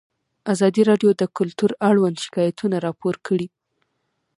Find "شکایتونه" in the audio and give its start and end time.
2.25-2.75